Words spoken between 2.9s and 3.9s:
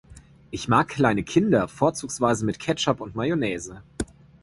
und Mayonnaise.